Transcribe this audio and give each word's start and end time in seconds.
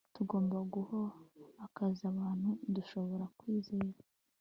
Tugomba 0.15 0.57
guha 0.73 1.01
akazi 1.65 2.01
abantu 2.11 2.49
dushobora 2.75 3.25
kwizera 3.37 3.99